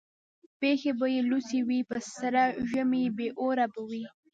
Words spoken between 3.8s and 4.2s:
وي